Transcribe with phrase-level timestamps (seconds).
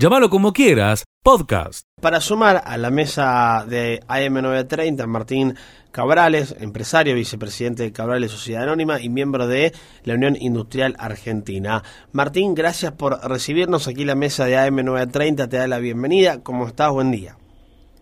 [0.00, 1.86] Llámalo como quieras, podcast.
[2.00, 5.52] Para sumar a la mesa de AM930, Martín
[5.92, 9.72] Cabrales, empresario, vicepresidente de Cabrales Sociedad Anónima y miembro de
[10.04, 11.82] la Unión Industrial Argentina.
[12.12, 16.42] Martín, gracias por recibirnos aquí en la mesa de AM930, te da la bienvenida.
[16.42, 16.90] ¿Cómo estás?
[16.90, 17.36] Buen día.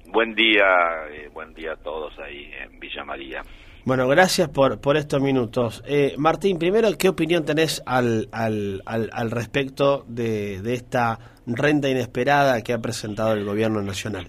[0.06, 0.66] Buen día,
[1.10, 3.42] eh, buen día a todos ahí en Villa María.
[3.88, 5.82] Bueno, gracias por, por estos minutos.
[5.86, 12.60] Eh, Martín, primero, ¿qué opinión tenés al, al, al, respecto de, de, esta renta inesperada
[12.60, 14.26] que ha presentado el gobierno nacional?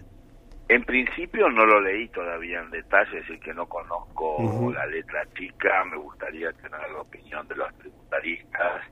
[0.70, 5.28] En principio no lo leí todavía en detalle, es decir, que no conozco la letra
[5.38, 8.84] chica, me gustaría tener la opinión de los tributaristas,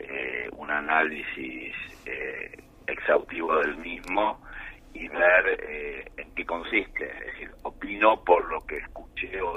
[0.00, 1.74] eh, un análisis
[2.04, 4.38] eh, exhaustivo del mismo
[4.92, 7.10] y ver eh, en qué consiste.
[7.10, 8.76] Es decir, opino por lo que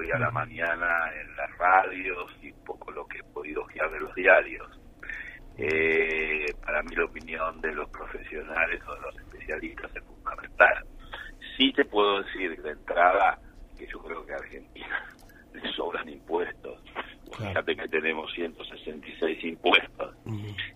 [0.08, 4.00] hoy a la mañana en las radios y poco lo que he podido guiar de
[4.00, 4.68] los diarios.
[5.58, 10.86] Eh, para mí la opinión de los profesionales o de los especialistas es fundamental.
[11.58, 13.40] Sí te puedo decir de entrada
[13.78, 15.06] que yo creo que a Argentina
[15.54, 16.82] le sobran impuestos.
[17.38, 20.16] Fíjate que tenemos 166 impuestos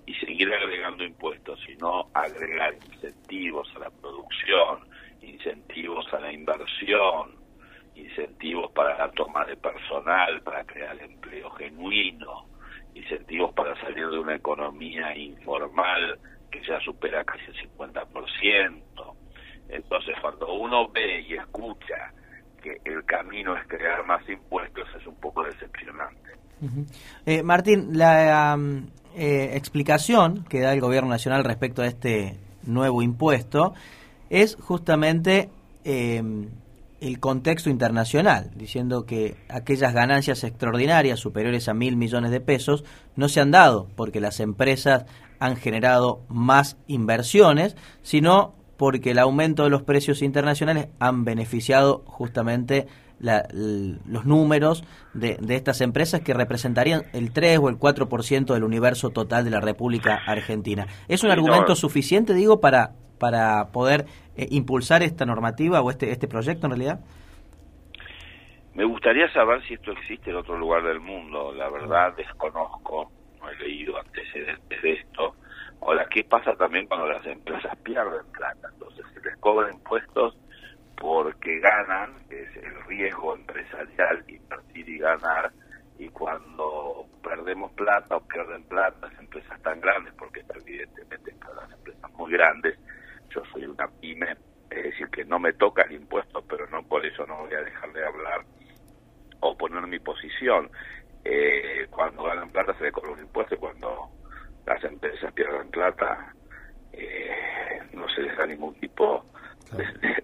[0.05, 4.79] y seguir agregando impuestos, sino agregar incentivos a la producción,
[5.21, 7.41] incentivos a la inversión,
[7.95, 12.47] incentivos para la toma de personal, para crear empleo genuino,
[12.93, 16.19] incentivos para salir de una economía informal
[16.51, 19.15] que ya supera casi el 50%.
[19.69, 22.13] Entonces, cuando uno ve y escucha
[22.61, 25.43] que el camino es crear más impuestos, es un poco
[27.25, 28.57] eh, Martín, la
[29.15, 33.73] eh, explicación que da el Gobierno Nacional respecto a este nuevo impuesto
[34.29, 35.49] es justamente
[35.83, 36.23] eh,
[37.01, 42.83] el contexto internacional, diciendo que aquellas ganancias extraordinarias superiores a mil millones de pesos
[43.15, 45.05] no se han dado porque las empresas
[45.39, 52.87] han generado más inversiones, sino porque el aumento de los precios internacionales han beneficiado justamente
[53.21, 54.83] los números
[55.13, 59.61] de, estas empresas que representarían el 3 o el 4% del universo total de la
[59.61, 60.87] República Argentina.
[61.07, 64.05] ¿Es un argumento suficiente, digo, para, para poder
[64.35, 66.99] eh, impulsar esta normativa o este, este proyecto en realidad?
[68.73, 71.53] Me gustaría saber si esto existe en otro lugar del mundo.
[71.53, 75.35] La verdad desconozco, no he leído antecedentes de esto.
[75.81, 78.69] Ahora, ¿qué pasa también cuando las empresas pierden plata?
[78.73, 80.37] Entonces, se les cobran impuestos
[80.97, 85.51] porque ganan, es el riesgo empresarial, invertir y ganar,
[85.97, 91.71] y cuando perdemos plata o pierden plata las empresas tan grandes, porque evidentemente para las
[91.71, 92.77] empresas muy grandes,
[93.29, 94.31] yo soy una pyme,
[94.69, 97.61] es decir, que no me toca el impuesto, pero no por eso no voy a
[97.61, 98.45] dejar de hablar
[99.41, 100.69] o poner mi posición.
[101.23, 104.09] Eh, cuando ganan plata se le cobra un impuesto y cuando
[104.65, 106.33] las empresas pierden plata
[106.93, 109.25] eh, no se les da ningún tipo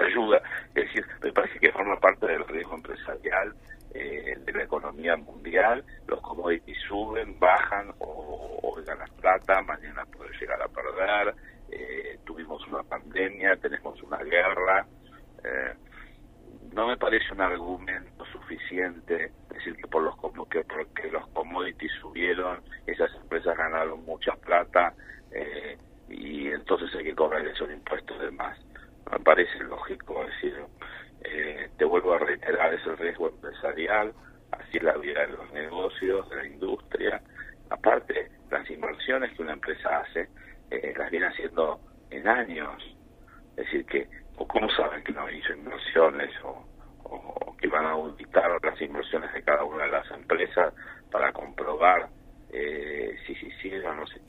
[0.00, 0.42] ayuda.
[0.74, 3.54] Es decir, me parece que forma parte del riesgo empresarial
[3.94, 5.84] eh, de la economía mundial.
[6.06, 11.34] Los commodities suben, bajan o, o ganan plata, mañana puede llegar a perder.
[11.70, 14.86] Eh, tuvimos una pandemia, tenemos una guerra.
[15.44, 15.74] Eh,
[16.72, 20.14] no me parece un argumento suficiente decir que por los
[20.48, 24.94] que porque los commodities subieron, esas empresas ganaron mucha plata
[26.08, 28.58] y entonces hay que cobrar esos impuestos de más
[29.12, 30.54] me parece lógico, decir,
[31.24, 33.30] eh, te vuelvo a reiterar, es el riesgo
[34.50, 37.22] así la vida de los negocios, de la industria.
[37.70, 40.28] Aparte, las inversiones que una empresa hace,
[40.70, 41.80] eh, las viene haciendo
[42.10, 42.82] en años.
[43.56, 46.66] Es decir, que, o cómo saben que no hizo inversiones, o,
[47.58, 50.74] que van a auditar las inversiones de cada una de las empresas
[51.10, 52.08] para comprobar
[52.50, 54.20] eh, si se o no sé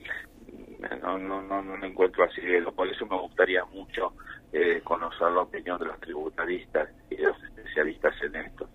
[1.01, 2.41] no, no, no, no lo encuentro así.
[2.75, 4.13] Por eso me gustaría mucho
[4.51, 8.69] eh, conocer la opinión de los tributaristas y de los especialistas en esto.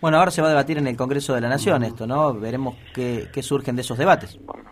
[0.00, 2.34] Bueno, ahora se va a debatir en el Congreso de la Nación esto, ¿no?
[2.34, 4.38] Veremos qué, qué surgen de esos debates.
[4.44, 4.70] Bueno,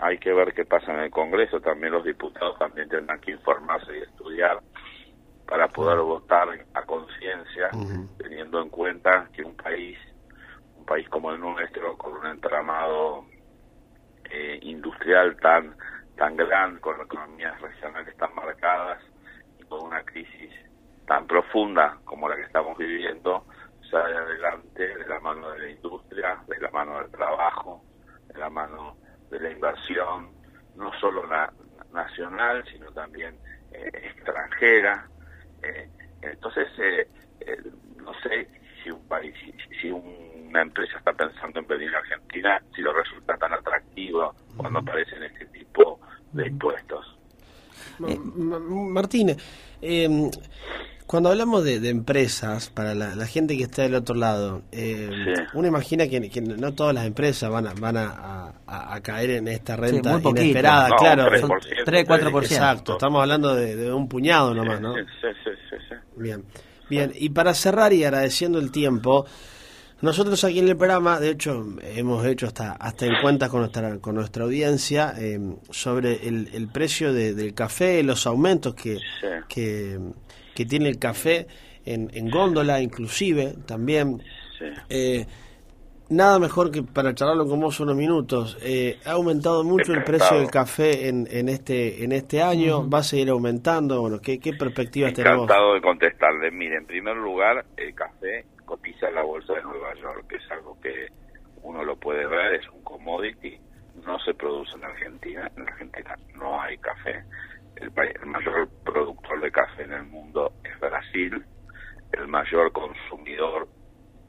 [0.00, 1.60] hay que ver qué pasa en el Congreso.
[1.60, 4.60] También los diputados también tendrán que informarse y estudiar
[5.46, 7.70] para poder votar a conciencia,
[8.18, 9.98] teniendo en cuenta que un país,
[10.76, 13.24] un país como el nuestro, con un entramado
[14.30, 15.74] eh, industrial tan
[16.20, 19.02] tan grande, con economías regionales tan marcadas
[19.58, 20.52] y con una crisis
[21.06, 23.46] tan profunda como la que estamos viviendo,
[23.90, 27.84] sale adelante de la mano de la industria, de la mano del trabajo,
[28.32, 28.96] de la mano
[29.30, 30.30] de la inversión,
[30.76, 31.52] no solo la
[31.92, 33.36] nacional, sino también
[33.72, 35.08] eh, extranjera.
[35.62, 35.88] Eh,
[36.22, 36.68] entonces,
[37.96, 38.48] no sé
[38.82, 39.34] si un país,
[39.80, 44.78] si una empresa está pensando en venir a Argentina, si lo resulta tan atractivo cuando
[44.80, 46.00] aparecen este tipo
[46.32, 47.18] de impuestos.
[47.98, 49.30] Ma- Ma- Martín,
[49.82, 50.30] eh,
[51.10, 55.10] cuando hablamos de, de empresas, para la, la gente que está del otro lado, eh,
[55.10, 55.42] Sí.
[55.54, 59.30] uno imagina que, que no todas las empresas van a, van a, a- a caer
[59.30, 61.24] en esta renta inesperada, No, claro.
[61.24, 61.50] un 3%, Son-
[61.84, 62.42] 3, 4%.
[62.44, 64.94] Exacto, estamos hablando de, de un puñado nomás, ¿no?
[64.94, 65.94] Sí, sí, sí, sí, sí.
[66.16, 66.44] Bien,
[66.88, 67.12] bien.
[67.16, 69.26] Y para cerrar y agradeciendo el tiempo,
[70.02, 74.14] nosotros aquí en el programa, de hecho, hemos hecho hasta hasta encuestas con nuestra con
[74.14, 75.40] nuestra audiencia eh,
[75.70, 79.26] sobre el, el precio de- del café, los aumentos que, Sí.
[79.48, 79.98] que,
[80.54, 81.46] que tiene el café
[81.84, 84.22] en, en góndola, inclusive también.
[84.58, 84.64] sí.
[84.88, 85.26] Eh,
[86.10, 88.58] nada mejor que para charlarlo con vos unos minutos.
[88.62, 90.18] Eh, ha aumentado mucho el Encantado.
[90.18, 92.88] precio del café en, en este en este año.
[92.90, 94.00] ¿Va a seguir aumentando?
[94.00, 95.44] Bueno, ¿qué, qué perspectivas tenemos?
[95.44, 96.50] Encantado de contestarle.
[96.50, 100.50] Mire, en primer lugar, el café cotiza en la bolsa de Nueva York, que es
[100.50, 101.06] algo que
[101.62, 103.58] uno lo puede ver, es un commodity,
[104.04, 107.22] no se produce en Argentina, en Argentina no hay café.
[107.80, 111.44] El, el mayor productor de café en el mundo es Brasil,
[112.12, 113.68] el mayor consumidor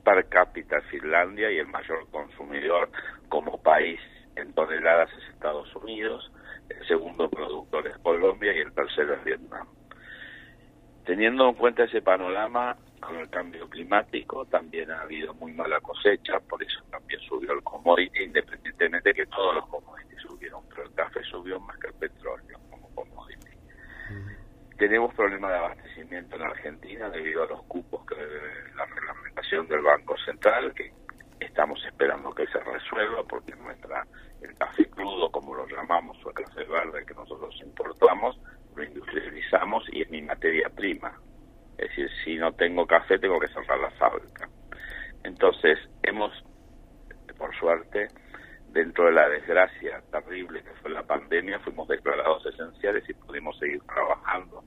[0.04, 2.90] per cápita es Finlandia y el mayor consumidor
[3.30, 4.00] como país
[4.36, 6.32] en toneladas es Estados Unidos,
[6.70, 9.68] el segundo productor es Colombia y el tercero es Vietnam.
[11.06, 16.40] Teniendo en cuenta ese panorama, con el cambio climático también ha habido muy mala cosecha,
[16.42, 20.94] por eso también subió el commodity, independientemente de que todos los commodities subieron, pero el
[20.94, 23.48] café subió más que el petróleo como commodity.
[24.92, 28.14] Tenemos problemas de abastecimiento en Argentina debido a los cupos que
[28.76, 30.92] la reglamentación del Banco Central, que
[31.40, 34.06] estamos esperando que se resuelva porque nuestra
[34.42, 38.38] el café crudo, como lo llamamos, o el café verde que nosotros importamos,
[38.76, 41.18] lo industrializamos y es mi materia prima.
[41.78, 44.50] Es decir, si no tengo café, tengo que cerrar la fábrica.
[45.24, 46.34] Entonces, hemos,
[47.38, 48.10] por suerte,
[48.74, 53.82] dentro de la desgracia terrible que fue la pandemia, fuimos declarados esenciales y pudimos seguir
[53.84, 54.66] trabajando.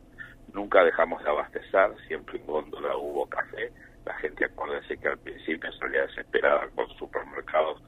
[0.55, 3.73] Nunca dejamos de abastecer, siempre en góndola hubo café.
[4.05, 7.83] La gente, acuérdese que al principio salía desesperada con supermercados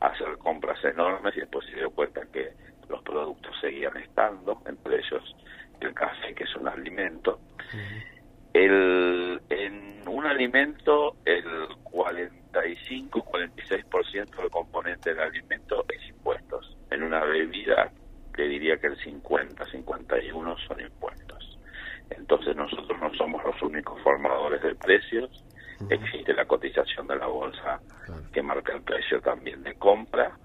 [0.00, 2.52] a hacer compras enormes y después se dio cuenta que
[2.88, 5.36] los productos seguían estando, entre ellos
[5.80, 7.40] el café, que es un alimento.
[8.52, 11.44] El, en un alimento, el
[11.84, 16.76] 45-46% del componente del alimento es impuestos.
[16.90, 17.92] En una bebida,
[18.36, 21.58] le diría que el 50-51% son impuestos.
[22.10, 25.44] Entonces nosotros no somos los únicos formadores de precios.
[25.90, 27.80] Existe la cotización de la bolsa
[28.32, 30.36] que marca el precio también de compra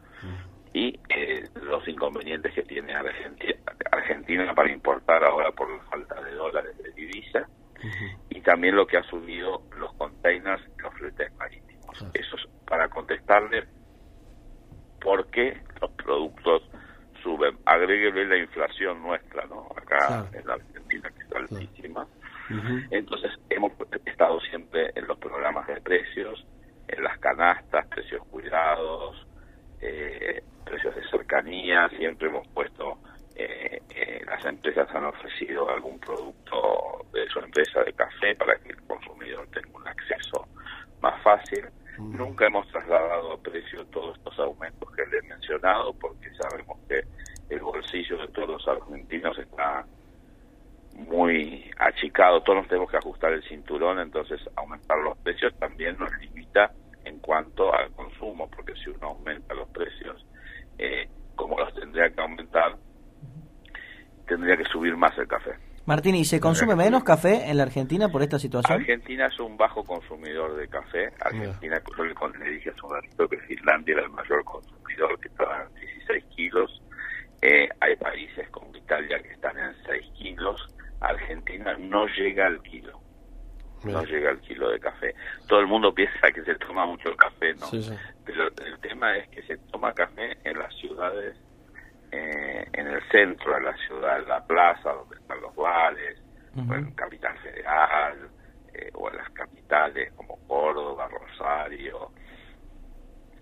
[0.73, 3.53] y eh, los inconvenientes que tiene Argentina,
[3.91, 7.47] Argentina para importar ahora por la falta de dólares de divisa
[8.29, 12.05] y también lo que ha subido los containers y los fletes marítimos.
[12.13, 13.65] Eso es para contestarle
[15.01, 16.63] por qué los productos
[17.21, 17.57] suben.
[17.65, 19.67] Agréguele la inflación nuestra, ¿no?
[19.75, 22.07] Acá en la Argentina que está altísima.
[22.89, 23.71] Entonces hemos
[24.05, 26.45] estado siempre en los programas de precios,
[26.87, 29.27] en las canastas, precios cuidados,
[29.81, 30.43] eh,
[30.91, 32.97] de cercanía, siempre hemos puesto,
[33.35, 38.69] eh, eh, las empresas han ofrecido algún producto de su empresa de café para que
[38.69, 40.47] el consumidor tenga un acceso
[41.01, 41.65] más fácil.
[41.99, 47.01] Nunca hemos trasladado a precio todos estos aumentos que le he mencionado porque sabemos que
[47.49, 49.85] el bolsillo de todos los argentinos está
[50.95, 56.11] muy achicado, todos nos tenemos que ajustar el cinturón, entonces aumentar los precios también nos
[56.19, 56.71] limita
[57.03, 60.25] en cuanto al consumo, porque si uno aumenta los precios,
[60.77, 62.77] eh, como los tendría que aumentar,
[64.27, 65.51] tendría que subir más el café.
[65.85, 68.79] Martín, ¿y se consume menos café en la Argentina por esta situación?
[68.79, 71.11] Argentina es un bajo consumidor de café.
[71.19, 75.63] Argentina, yo le, dije hace un ratito que Finlandia era el mayor consumidor, que estaba
[75.63, 76.81] en 16 kilos.
[77.41, 80.67] Eh, hay países como Italia que están en 6 kilos.
[81.01, 83.01] Argentina no llega al kilo.
[83.83, 85.13] No llega al kilo de café.
[85.49, 87.65] Todo el mundo piensa que se toma mucho café, ¿no?
[87.65, 87.93] Sí, sí.
[88.23, 91.35] Pero el tema es que se toma café en las ciudades,
[92.15, 96.21] eh, en el centro de la ciudad, en la plaza donde están los bares,
[96.55, 98.29] o en Capital Federal,
[98.71, 102.11] eh, o en las capitales como Córdoba, Rosario,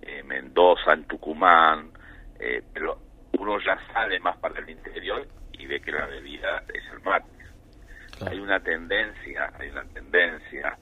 [0.02, 1.92] eh, Mendoza, en Tucumán,
[2.40, 2.98] eh, pero
[3.38, 7.28] uno ya sale más para el interior y ve que la bebida es el mate.
[8.18, 8.32] Claro.
[8.32, 10.78] Hay una tendencia, hay una tendencia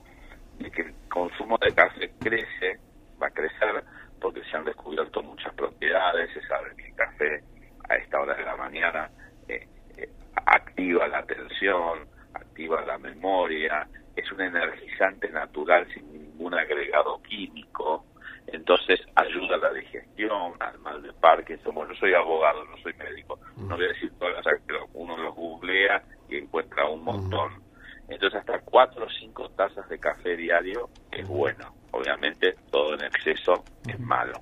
[0.60, 2.80] de que el consumo de café crece,
[3.22, 3.84] va a crecer
[4.22, 7.44] porque se han descubierto muchas propiedades, se sabe que el café
[7.90, 9.10] a esta hora de la mañana
[9.48, 9.68] eh,
[9.98, 10.10] eh,
[10.46, 18.06] activa la atención, activa la memoria, es un energizante natural sin ningún agregado químico,
[18.48, 21.74] entonces ayuda a la digestión, al mal de Parkinson.
[21.76, 25.18] Bueno, yo soy abogado, no soy médico, no voy a decir todas las pero uno
[25.18, 27.64] los googlea y encuentra un montón.
[28.08, 31.76] Entonces hasta cuatro o cinco tazas de café diario es bueno.
[31.92, 34.42] Obviamente todo en exceso es malo.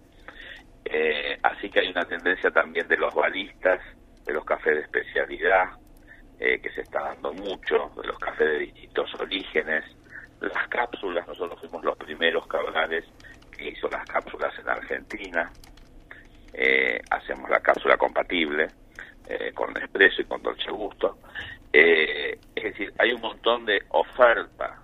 [0.85, 3.79] Eh, así hay una tendencia también de los baristas,
[4.25, 5.69] de los cafés de especialidad,
[6.39, 9.83] eh, que se está dando mucho, de los cafés de distintos orígenes,
[10.39, 13.05] las cápsulas, nosotros fuimos los primeros cabrales
[13.57, 15.51] que hizo las cápsulas en Argentina,
[16.53, 18.67] eh, hacemos la cápsula compatible
[19.27, 21.17] eh, con Nespresso y con Dolce Gusto,
[21.73, 24.79] eh, es decir, hay un montón de oferta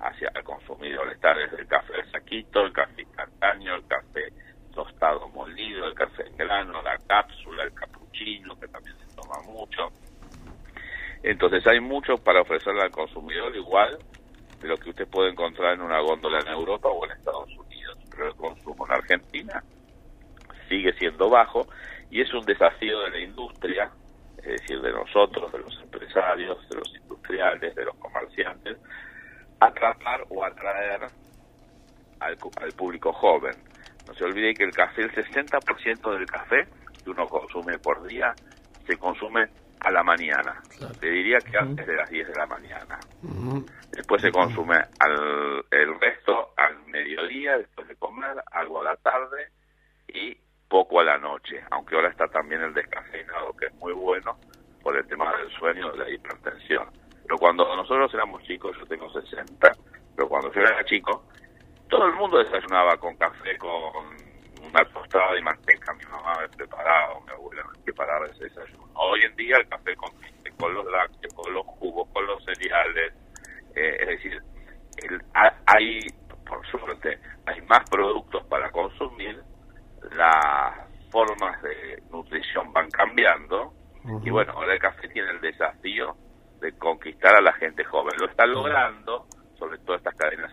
[0.00, 4.32] hacia el consumidor, está desde el café de saquito, el café instantáneo, el café
[4.78, 9.90] tostado molido, el café en grano, la cápsula, el capuchino, que también se toma mucho.
[11.24, 13.98] Entonces hay mucho para ofrecerle al consumidor igual
[14.60, 17.98] de lo que usted puede encontrar en una góndola en Europa o en Estados Unidos.
[18.08, 19.64] Pero el consumo en Argentina
[20.68, 21.66] sigue siendo bajo
[22.08, 23.90] y es un desafío de la industria,
[24.36, 28.78] es decir, de nosotros, de los empresarios, de los industriales, de los comerciantes,
[29.58, 31.02] atrapar o atraer
[32.20, 33.56] al, al público joven.
[34.08, 36.66] No se olvide que el café, el 60% del café
[37.04, 38.34] que uno consume por día,
[38.86, 39.46] se consume
[39.80, 40.60] a la mañana.
[40.98, 42.98] Te diría que antes de las 10 de la mañana.
[43.92, 49.48] Después se consume al, el resto al mediodía, después de comer, algo a la tarde
[50.08, 50.36] y
[50.68, 51.62] poco a la noche.
[51.70, 54.38] Aunque ahora está también el descafeinado, que es muy bueno
[54.82, 56.88] por el tema del sueño, de la hipertensión.
[57.22, 59.72] Pero cuando nosotros éramos chicos, yo tengo 60,
[60.16, 61.24] pero cuando yo era chico,
[61.88, 63.70] todo el mundo desayunaba con café, con
[64.62, 65.92] una tostada y manteca.
[65.94, 68.88] Mi mamá me preparaba, mi abuela me preparaba ese desayuno.
[68.94, 70.10] Hoy en día el café con,
[70.58, 73.14] con los lácteos, con los jugos, con los cereales,
[73.74, 74.42] eh, es decir,
[75.02, 75.22] el,
[75.66, 76.00] hay,
[76.46, 79.42] por suerte, hay más productos para consumir,
[80.16, 80.74] las
[81.10, 83.72] formas de nutrición van cambiando
[84.24, 86.16] y bueno, ahora el café tiene el desafío
[86.60, 88.14] de conquistar a la gente joven.
[88.18, 89.26] Lo está logrando,
[89.58, 90.47] sobre todo estas cadenas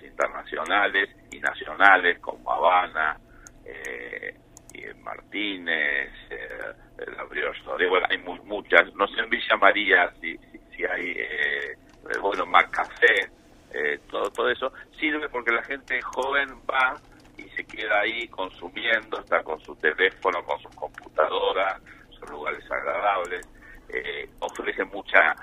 [0.45, 3.17] internacionales y nacionales como Habana,
[3.65, 4.35] eh,
[4.73, 6.73] y Martínez, eh,
[7.15, 10.37] la Brioche bueno, hay muchas, no sé en Villa María si,
[10.75, 11.77] si, hay, eh,
[12.21, 13.29] bueno, más café,
[13.73, 16.99] eh, todo, todo eso, sirve porque la gente joven va
[17.37, 21.81] y se queda ahí consumiendo, está con su teléfono, con sus computadoras,
[22.19, 23.47] son lugares agradables,
[23.89, 25.35] eh, ofrece mucha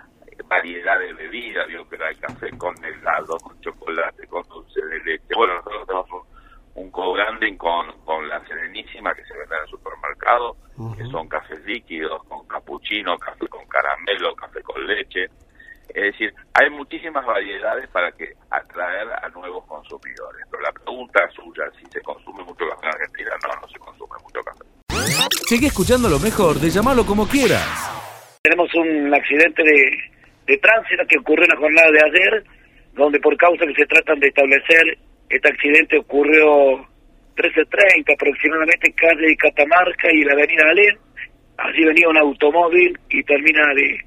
[0.52, 5.34] variedad de bebidas, digo que hay café con helado, con chocolate, con dulce de leche.
[5.34, 9.68] Bueno, nosotros tenemos un, un co-branding con, con la Serenísima que se vende en el
[9.68, 10.56] supermercado,
[10.96, 15.24] que son cafés líquidos, con capuchino, café con caramelo, café con leche.
[15.88, 20.46] Es decir, hay muchísimas variedades para que atraer a nuevos consumidores.
[20.50, 24.16] Pero la pregunta suya, si se consume mucho café en Argentina, no, no se consume
[24.22, 24.64] mucho café.
[25.48, 27.88] Sigue escuchando lo mejor de llamarlo como quieras.
[28.42, 30.11] Tenemos un accidente de,
[30.46, 32.44] de tránsito que ocurrió en la jornada de ayer,
[32.94, 36.86] donde por causa que se tratan de establecer, este accidente ocurrió
[37.36, 40.98] 13.30 aproximadamente en calle Catamarca y la avenida Alén.
[41.58, 44.00] Allí venía un automóvil y termina de,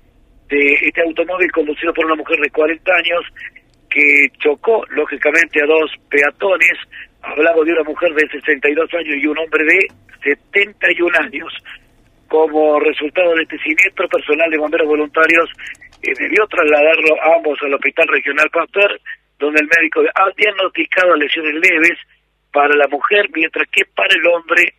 [0.49, 3.23] de este automóvil conducido por una mujer de 40 años
[3.89, 6.77] que chocó lógicamente a dos peatones.
[7.21, 9.87] Hablamos de una mujer de 62 años y un hombre de
[10.23, 11.53] 71 años.
[12.27, 15.49] Como resultado de este siniestro, personal de bomberos voluntarios
[16.13, 19.01] debió trasladarlo a ambos al Hospital Regional Pasteur,
[19.39, 21.97] donde el médico ha diagnosticado lesiones leves
[22.51, 24.74] para la mujer, mientras que para el hombre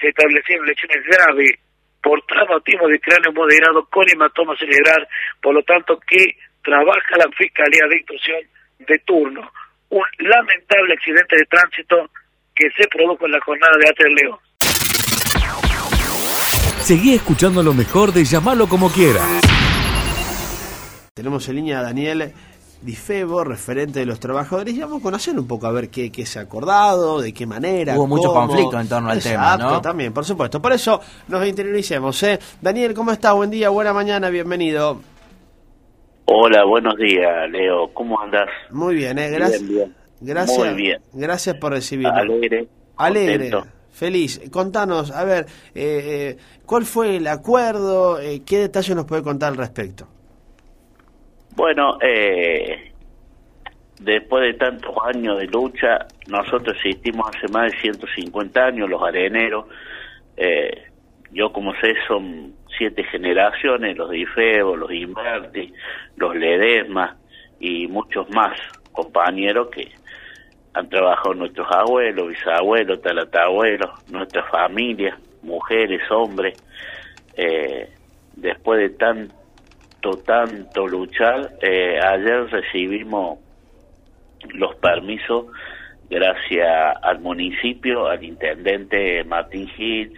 [0.00, 1.58] se establecieron lesiones graves
[2.02, 5.06] por traumatismo de cráneo moderado con hematoma cerebral,
[5.40, 8.40] por lo tanto que trabaja la Fiscalía de Instrucción
[8.80, 9.50] de turno.
[9.90, 12.10] Un lamentable accidente de tránsito
[12.54, 14.08] que se produjo en la jornada de Ater.
[16.80, 19.51] Seguí escuchando lo mejor de llamarlo como quieras.
[21.14, 22.32] Tenemos en línea a Daniel
[22.80, 26.24] Difebo, referente de los trabajadores, y vamos a conocer un poco a ver qué, qué
[26.24, 27.98] se ha acordado, de qué manera.
[27.98, 28.46] Hubo mucho cómo.
[28.46, 29.80] conflicto en torno al Exacto, tema, ¿no?
[29.82, 30.62] también, por supuesto.
[30.62, 32.22] Por eso nos interioricemos.
[32.22, 32.38] ¿eh?
[32.62, 33.34] Daniel, ¿cómo está?
[33.34, 35.02] Buen día, buena mañana, bienvenido.
[36.24, 37.92] Hola, buenos días, Leo.
[37.92, 38.48] ¿Cómo andas?
[38.70, 39.28] Muy bien, ¿eh?
[39.28, 39.60] Gracias.
[39.60, 39.96] Bien, bien.
[40.22, 41.02] Gracias, Muy bien.
[41.12, 42.18] gracias por recibirnos.
[42.22, 42.68] Alegre.
[42.96, 43.66] Alegre, contento.
[43.90, 44.40] feliz.
[44.50, 48.18] Contanos, a ver, eh, eh, ¿cuál fue el acuerdo?
[48.18, 50.08] Eh, ¿Qué detalles nos puede contar al respecto?
[51.54, 52.92] Bueno, eh,
[54.00, 59.66] después de tantos años de lucha, nosotros existimos hace más de 150 años, los areneros.
[60.36, 60.84] Eh,
[61.30, 65.72] yo, como sé, son siete generaciones, los de IFEBO, los Inverti,
[66.16, 67.16] los Ledesma
[67.60, 68.58] y muchos más
[68.92, 69.92] compañeros que
[70.72, 76.56] han trabajado nuestros abuelos, bisabuelos, talatabuelos, nuestras familias, mujeres, hombres.
[77.36, 77.90] Eh,
[78.36, 79.41] después de tanto,
[80.10, 83.38] tanto luchar, eh, ayer recibimos
[84.54, 85.46] los permisos
[86.10, 90.12] gracias al municipio, al intendente Martín Gil,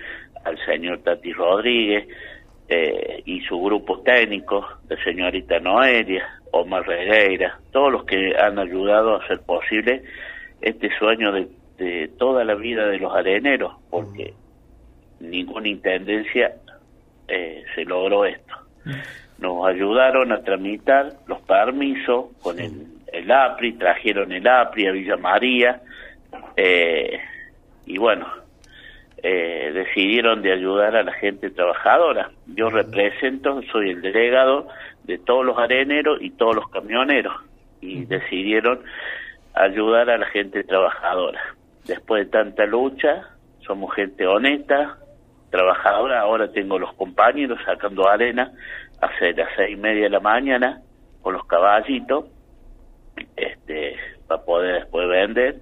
[0.45, 2.09] al señor Tati Rodríguez
[2.69, 9.15] eh, y su grupo técnico, de señorita Noelia, Omar Regueira, todos los que han ayudado
[9.15, 10.03] a hacer posible
[10.61, 11.49] este sueño de,
[11.79, 14.35] de toda la vida de los areneros, porque
[15.21, 16.55] ninguna intendencia
[17.29, 18.55] eh, se logró esto.
[19.39, 25.17] Nos ayudaron a tramitar los permisos con el, el APRI, trajeron el APRI a Villa
[25.17, 25.81] María,
[26.57, 27.21] eh,
[27.87, 28.27] y bueno,
[29.23, 32.31] eh, decidieron de ayudar a la gente trabajadora.
[32.47, 34.69] Yo represento, soy el delegado
[35.05, 37.35] de todos los areneros y todos los camioneros,
[37.81, 38.81] y decidieron
[39.55, 41.41] ayudar a la gente trabajadora.
[41.87, 43.29] Después de tanta lucha,
[43.61, 44.99] somos gente honesta,
[45.51, 46.21] trabajadora.
[46.21, 48.53] Ahora tengo los compañeros sacando arena
[49.01, 50.83] hace las seis y media de la mañana
[51.23, 52.27] con los caballitos,
[53.37, 53.97] este,
[54.27, 55.61] para poder después vender.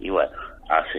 [0.00, 0.32] Y bueno,
[0.68, 0.98] así.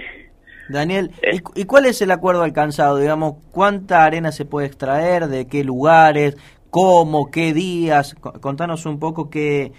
[0.70, 1.36] Daniel, Eh.
[1.56, 2.98] ¿y, y cuál es el acuerdo alcanzado?
[2.98, 5.28] Digamos, ¿cuánta arena se puede extraer?
[5.28, 6.36] ¿De qué lugares?
[6.70, 7.32] ¿Cómo?
[7.32, 8.16] ¿Qué días?
[8.16, 9.72] Co- Contanos un poco qué,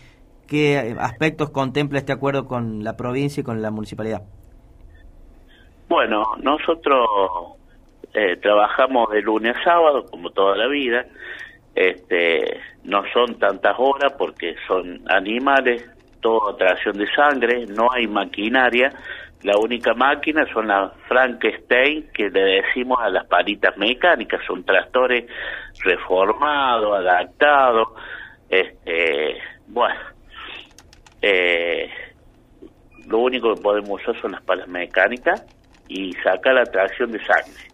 [0.47, 4.23] qué aspectos contempla este acuerdo con la provincia y con la municipalidad.
[5.89, 7.07] Bueno, nosotros
[8.15, 11.07] eh, trabajamos de lunes a sábado, como toda la vida.
[11.79, 15.89] Este, no son tantas horas porque son animales,
[16.21, 18.93] toda tracción de sangre, no hay maquinaria.
[19.45, 25.31] La única máquina son las Frankenstein, que le decimos a las palitas mecánicas, son tractores
[25.85, 27.91] reformados, adaptados.
[28.51, 29.37] Este,
[29.69, 30.01] bueno,
[31.23, 31.89] eh,
[33.07, 35.47] lo único que podemos usar son las palas mecánicas
[35.87, 37.69] y sacar la tracción de sangre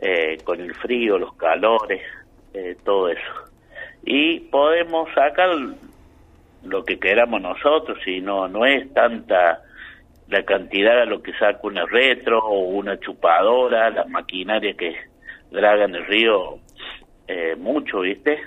[0.00, 2.00] eh, con el frío, los calores,
[2.58, 3.32] eh, todo eso.
[4.04, 5.50] Y podemos sacar
[6.64, 9.62] lo que queramos nosotros, si no, no es tanta
[10.28, 14.94] la cantidad a lo que saca una retro o una chupadora, la maquinaria que
[15.50, 16.58] dragan el río
[17.28, 18.38] eh, mucho, ¿viste?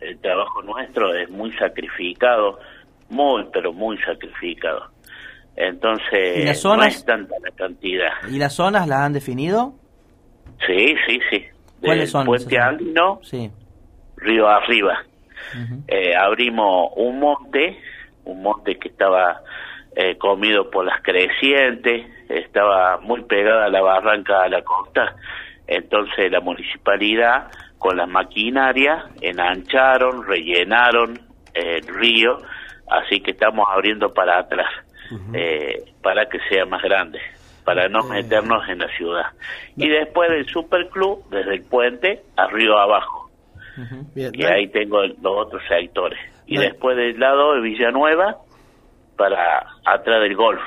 [0.00, 2.58] El trabajo nuestro es muy sacrificado,
[3.10, 4.90] muy, pero muy sacrificado.
[5.56, 8.12] Entonces, ¿Y las no es tanta la cantidad.
[8.30, 9.74] ¿Y las zonas las han definido?
[10.66, 11.44] Sí, sí, sí.
[11.82, 12.58] ¿Cuáles Del son Puente?
[12.58, 13.50] Andino, Sí.
[14.16, 15.02] río arriba.
[15.88, 17.78] Eh, abrimos un monte,
[18.24, 19.42] un monte que estaba
[19.94, 25.16] eh, comido por las crecientes, estaba muy pegada a la barranca a la costa.
[25.66, 31.20] Entonces la municipalidad con las maquinarias enancharon, rellenaron
[31.52, 32.38] el río,
[32.88, 34.70] así que estamos abriendo para atrás,
[35.34, 37.20] eh, para que sea más grande,
[37.64, 39.26] para no meternos en la ciudad.
[39.76, 43.30] Y después del superclub, desde el puente a río abajo.
[44.14, 46.18] Bien, que ahí tengo los otros sectores.
[46.46, 48.36] Y después del lado de Villanueva,
[49.16, 50.60] para atrás del golf,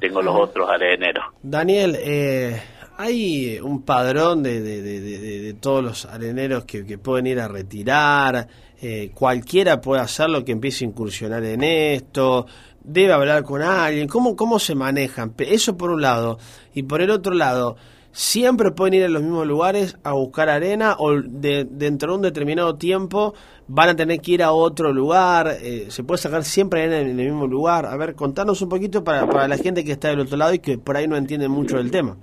[0.00, 1.24] tengo los otros areneros.
[1.42, 2.60] Daniel, eh,
[2.96, 7.26] hay un padrón de, de- de- de- de- de todos los areneros que, que pueden
[7.26, 8.46] ir a retirar.
[8.82, 12.46] eh, cualquiera puede hacerlo que empiece a incursionar en esto.
[12.82, 14.08] Debe hablar con alguien.
[14.08, 15.34] ¿Cómo, ¿Cómo se manejan?
[15.38, 16.38] Eso por un lado.
[16.74, 17.76] Y por el otro lado,
[18.10, 22.22] ¿siempre pueden ir a los mismos lugares a buscar arena o de- dentro de un
[22.22, 23.34] determinado tiempo
[23.68, 25.48] van a tener que ir a otro lugar?
[25.60, 27.86] Eh, ¿Se puede sacar siempre arena en el mismo lugar?
[27.86, 30.58] A ver, contanos un poquito para, para la gente que está del otro lado y
[30.58, 32.16] que por ahí no entiende mucho del tema.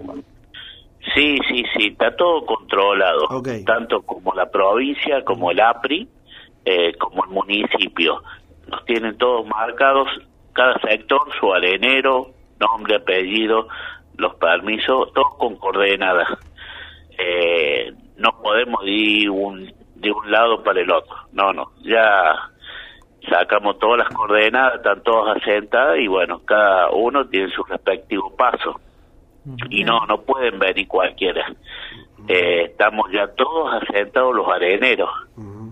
[1.15, 3.27] Sí, sí, sí, está todo controlado,
[3.65, 6.07] tanto como la provincia, como el APRI,
[6.65, 8.21] eh, como el municipio.
[8.67, 10.07] Nos tienen todos marcados,
[10.57, 13.67] cada sector, su arenero, nombre, apellido,
[14.17, 16.27] los permisos, todos con coordenadas.
[17.17, 22.33] Eh, no podemos ir un, de un lado para el otro, no, no, ya
[23.29, 28.79] sacamos todas las coordenadas, están todas asentadas y bueno, cada uno tiene su respectivo paso.
[29.69, 31.47] Y no, no pueden venir cualquiera.
[32.27, 35.09] Eh, estamos ya todos asentados los areneros,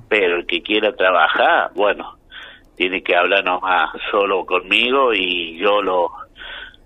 [0.07, 2.14] pero el que quiera trabajar, bueno,
[2.75, 6.11] tiene que hablar nomás solo conmigo y yo lo,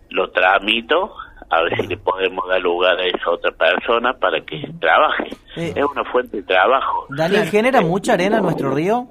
[0.10, 1.13] lo tramito
[1.49, 5.30] a ver si le podemos dar lugar a esa otra persona para que trabaje.
[5.58, 5.73] Eh.
[5.75, 7.08] Es una fuente de trabajo.
[7.10, 9.08] Daniel, ¿genera mucha arena nuestro río?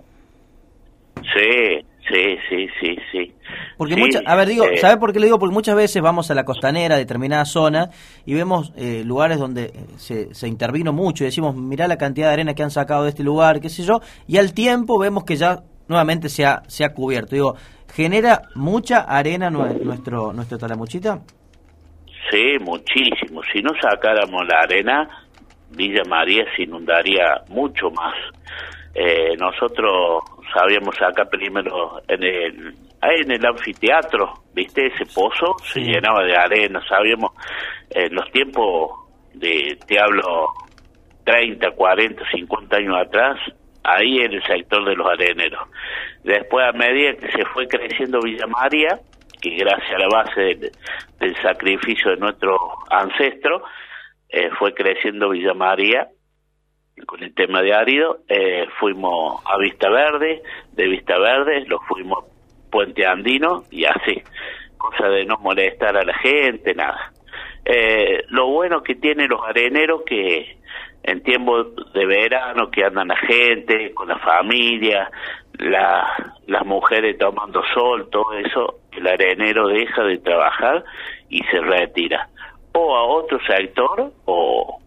[1.16, 3.34] Sí, sí, sí, sí, sí.
[3.76, 5.38] Porque Sí, muchas, a ver, digo, eh, ¿sabes por qué lo digo?
[5.40, 7.90] Porque muchas veces vamos a la costanera, a determinada zona,
[8.24, 12.28] y vemos eh, lugares donde eh, se, se intervino mucho y decimos, mirá la cantidad
[12.28, 15.24] de arena que han sacado de este lugar, qué sé yo, y al tiempo vemos
[15.24, 17.34] que ya nuevamente se ha, se ha cubierto.
[17.34, 17.56] Digo,
[17.94, 21.20] ¿Genera mucha arena nue- nuestro nuestro Talamuchita?
[22.30, 23.40] Sí, muchísimo.
[23.52, 25.08] Si no sacáramos la arena,
[25.70, 28.14] Villa María se inundaría mucho más.
[28.94, 30.22] Eh, nosotros
[30.54, 34.86] sabíamos sacar primero en el, en el anfiteatro, ¿viste?
[34.88, 36.82] Ese pozo se llenaba de arena.
[36.88, 37.32] Sabíamos
[37.90, 38.90] en los tiempos
[39.34, 40.48] de, te hablo,
[41.24, 43.36] 30, 40, 50 años atrás,
[43.94, 45.68] ahí en el sector de los areneros.
[46.24, 48.98] Después, a medida que se fue creciendo Villa María,
[49.40, 50.40] que gracias a la base
[51.20, 52.58] del, sacrificio de nuestros
[52.90, 53.62] ancestros,
[54.28, 56.08] eh, fue creciendo Villa María
[57.06, 62.24] con el tema de árido, eh, fuimos a Vista Verde, de Vista Verde lo fuimos
[62.24, 64.22] a Puente Andino y así,
[64.76, 67.12] cosa de no molestar a la gente, nada.
[67.64, 70.57] Eh, lo bueno que tienen los areneros que
[71.10, 75.10] en tiempos de verano que andan la gente con la familia,
[75.54, 76.06] la,
[76.46, 80.84] las mujeres tomando sol, todo eso, el arenero deja de trabajar
[81.28, 82.28] y se retira.
[82.72, 84.78] O a otro sector, o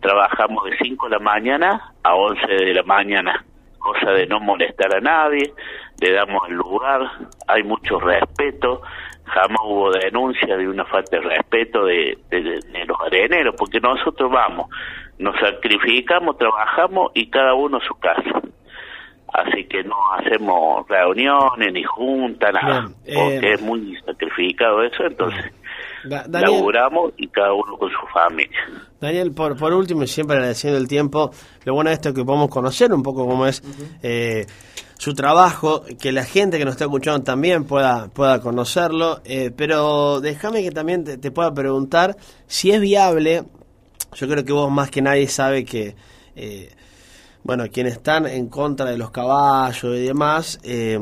[0.00, 3.44] trabajamos de 5 de la mañana a 11 de la mañana,
[3.78, 5.52] cosa de no molestar a nadie,
[6.00, 7.00] le damos el lugar,
[7.46, 8.82] hay mucho respeto,
[9.24, 14.30] jamás hubo denuncia de una falta de respeto de, de- de los areneros, porque nosotros
[14.30, 14.68] vamos,
[15.18, 18.40] nos sacrificamos, trabajamos y cada uno a su casa.
[19.34, 25.04] Así que no hacemos reuniones ni juntas, nada, Bien, eh, porque es muy sacrificado eso,
[25.06, 25.44] entonces
[26.04, 28.58] Da- Daniel, laburamos y cada uno con su familia.
[29.00, 31.30] Daniel, por, por último y siempre agradeciendo el tiempo,
[31.64, 33.62] lo bueno de esto es que podemos conocer un poco cómo es
[34.02, 34.44] eh,
[34.98, 40.20] su trabajo, que la gente que nos está escuchando también pueda, pueda conocerlo, eh, pero
[40.20, 43.44] déjame que también te, te pueda preguntar si es viable,
[44.14, 45.94] yo creo que vos más que nadie sabe que...
[46.36, 46.70] eh,
[47.44, 50.96] bueno, quienes están en contra de los caballos y demás, eh,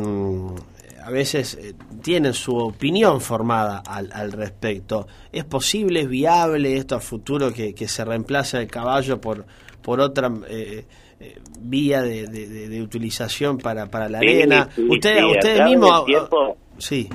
[1.05, 5.07] a veces eh, tienen su opinión formada al, al respecto.
[5.33, 9.45] ¿Es posible, es viable esto a futuro que, que se reemplace el caballo por,
[9.83, 10.87] por otra eh,
[11.21, 14.69] eh, vía de, de- utilización para, para la arena?
[14.75, 15.97] sí, Usted, sí, a usted través mismo...
[15.97, 17.09] del tiempo- sí,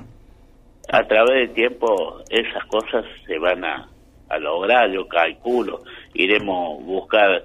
[0.89, 3.89] a través del tiempo esas cosas se van a,
[4.29, 5.81] a lograr, yo calculo.
[6.13, 7.43] Iremos buscar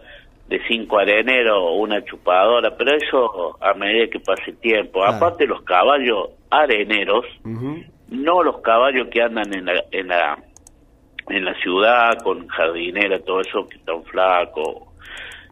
[0.49, 5.01] de cinco areneros una chupadora, pero eso a medida que pase el tiempo.
[5.01, 5.17] Claro.
[5.17, 7.25] Aparte los caballos areneros,
[8.09, 10.43] no los caballos que andan en la, en la,
[11.29, 14.89] en la ciudad con jardinera, todo eso que están flacos.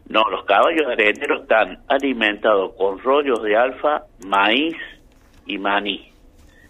[0.09, 4.75] No, los caballos areneros están alimentados con rollos de alfa, maíz
[5.45, 6.11] y maní.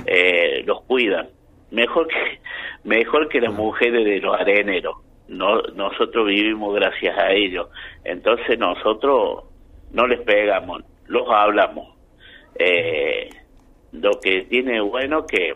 [0.06, 1.30] Eh, los cuidan.
[1.72, 2.40] Mejor que,
[2.84, 4.98] mejor que las mujeres de los areneros.
[5.28, 7.68] No, nosotros vivimos gracias a ellos.
[8.04, 9.44] Entonces nosotros
[9.92, 11.96] no les pegamos, los hablamos.
[12.56, 13.30] Eh,
[13.92, 15.56] lo que tiene bueno que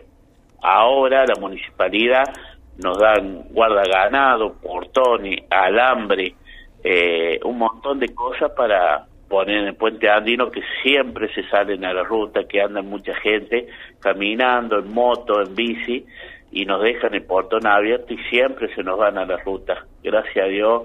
[0.62, 2.24] ahora la municipalidad
[2.78, 6.34] nos dan guardaganado, portones, alambre,
[6.82, 11.84] eh, un montón de cosas para poner en el puente andino que siempre se salen
[11.84, 13.68] a la ruta, que andan mucha gente
[14.00, 16.06] caminando en moto, en bici
[16.54, 19.84] y nos dejan el portón abierto y siempre se nos van a la ruta.
[20.02, 20.82] Gracias a Dios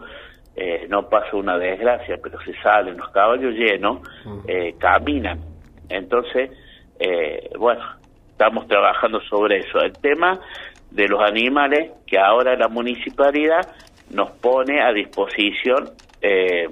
[0.55, 3.99] eh, no pasa una desgracia, pero se salen los caballos llenos,
[4.47, 5.39] eh, caminan.
[5.88, 6.51] Entonces,
[6.99, 7.82] eh, bueno,
[8.32, 9.79] estamos trabajando sobre eso.
[9.79, 10.39] El tema
[10.89, 13.62] de los animales que ahora la municipalidad
[14.10, 16.67] nos pone a disposición, eh,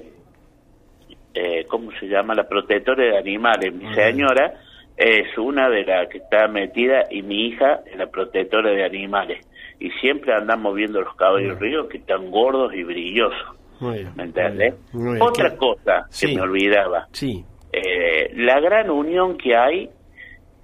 [1.36, 2.34] eh, ¿cómo se llama?
[2.34, 3.74] La protectora de animales.
[3.74, 4.56] Mi señora
[4.98, 9.46] es una de las que está metida y mi hija es la protectora de animales.
[9.80, 13.56] Y siempre andamos viendo los caballos ríos que están gordos y brillosos.
[13.80, 14.12] muy bien.
[14.16, 14.74] ¿Me?
[14.94, 15.22] Muy bien.
[15.22, 17.08] Otra ¿Qué- cosa que me olvidaba.
[17.12, 19.90] Sí, Eh, la gran unión que hay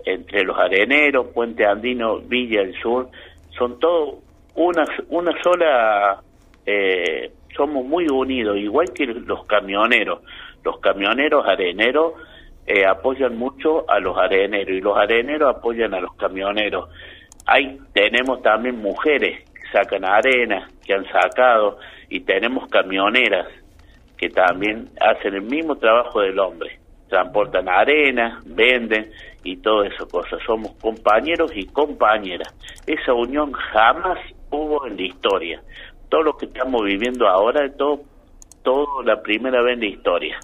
[0.05, 3.09] entre los areneros, Puente Andino, Villa del Sur,
[3.57, 4.15] son todos
[4.55, 6.21] una, una sola,
[6.65, 10.21] eh, somos muy unidos, igual que los camioneros.
[10.63, 12.13] Los camioneros areneros
[12.65, 16.89] eh, apoyan mucho a los areneros y los areneros apoyan a los camioneros.
[17.45, 21.77] Hay, tenemos también mujeres que sacan arena, que han sacado,
[22.09, 23.47] y tenemos camioneras
[24.17, 26.79] que también hacen el mismo trabajo del hombre.
[27.09, 29.11] Transportan arena, venden
[29.43, 30.39] y todas esas cosas.
[30.45, 32.53] Somos compañeros y compañeras.
[32.87, 35.61] Esa unión jamás hubo en la historia.
[36.09, 38.01] Todo lo que estamos viviendo ahora es todo,
[38.63, 40.39] todo la primera vez en la historia.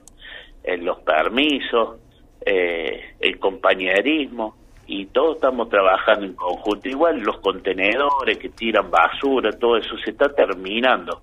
[0.64, 2.00] En los permisos,
[2.46, 4.56] eh, el compañerismo,
[4.88, 6.90] y todos estamos trabajando en conjunto.
[6.90, 11.22] Igual los contenedores que tiran basura, todo eso se está terminando.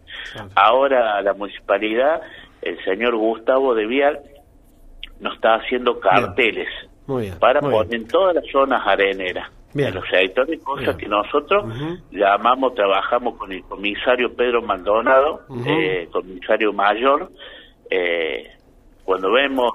[0.54, 2.20] Ahora la municipalidad,
[2.62, 4.20] el señor Gustavo de Vial,
[5.18, 6.68] nos está haciendo carteles
[7.08, 7.38] Muy bien.
[7.40, 8.02] para muy poner bien.
[8.02, 9.50] en todas las zonas areneras.
[9.74, 9.88] Bien.
[9.88, 11.64] En los sectores, cosas que nosotros
[12.12, 17.30] llamamos, trabajamos con el comisario Pedro Maldonado, eh, comisario mayor.
[17.90, 18.52] eh,
[19.04, 19.72] cuando vemos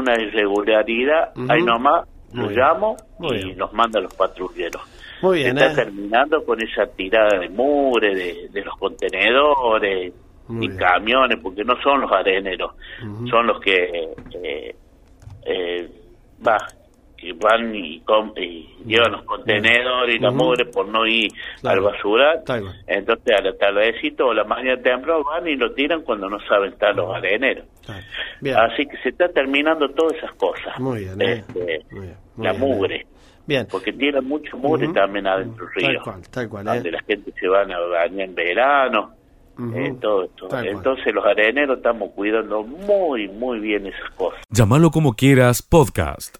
[0.00, 1.46] una irregularidad, Ujú.
[1.52, 2.60] ahí nomás Muy lo bien.
[2.60, 3.58] llamo Muy y bien.
[3.58, 4.82] nos manda a los patrulleros.
[5.22, 5.84] Muy bien, Se está ¿eh?
[5.84, 10.12] terminando con esa tirada de mugre, de, de los contenedores
[10.48, 10.78] Muy y bien.
[10.80, 12.72] camiones, porque no son los areneros,
[13.28, 14.74] son los que eh,
[15.44, 15.88] eh,
[16.46, 16.56] va,
[17.20, 20.38] que van y, com- y llevan los contenedores y la Ujú.
[20.44, 21.30] mugre por no ir
[21.60, 21.86] Claro.
[21.86, 22.40] al basural.
[22.46, 22.64] Cual.
[22.86, 26.72] Entonces a la tardecito o la mañana temprano van y lo tiran cuando no saben
[26.72, 27.66] estar los areneros.
[27.84, 28.58] Claro.
[28.72, 30.78] Así que se está terminando todas esas cosas.
[30.80, 32.06] Muy bien, Muy bien, muy
[32.46, 32.58] la bien, ¿eh?
[32.58, 33.06] mugre.
[33.46, 33.66] Bien.
[33.70, 36.00] Porque tiran mucho mugre también adentro del Tal río.
[36.04, 36.92] cual, tal cual, Donde ¿eh?
[36.92, 39.14] la gente se van a bañar en verano.
[39.74, 40.48] Eh, todo esto.
[40.62, 44.40] Entonces los areneros estamos cuidando muy, muy bien esas cosas.
[44.48, 46.38] Llámalo como quieras, podcast.